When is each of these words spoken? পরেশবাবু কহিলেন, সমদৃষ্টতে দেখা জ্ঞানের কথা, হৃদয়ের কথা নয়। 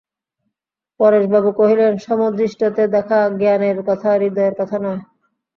পরেশবাবু 0.99 1.49
কহিলেন, 1.51 1.93
সমদৃষ্টতে 1.97 2.83
দেখা 2.95 3.19
জ্ঞানের 3.39 3.77
কথা, 3.87 4.09
হৃদয়ের 4.15 4.53
কথা 4.59 4.77
নয়। 4.79 5.01